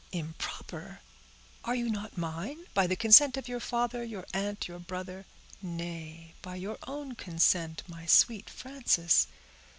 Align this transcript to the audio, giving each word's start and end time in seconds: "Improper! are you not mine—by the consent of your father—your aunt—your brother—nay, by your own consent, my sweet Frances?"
"Improper! 0.11 0.99
are 1.63 1.75
you 1.75 1.87
not 1.87 2.17
mine—by 2.17 2.87
the 2.87 2.95
consent 2.95 3.37
of 3.37 3.47
your 3.47 3.59
father—your 3.59 4.25
aunt—your 4.33 4.79
brother—nay, 4.79 6.33
by 6.41 6.55
your 6.55 6.79
own 6.87 7.13
consent, 7.13 7.83
my 7.87 8.07
sweet 8.07 8.49
Frances?" 8.49 9.27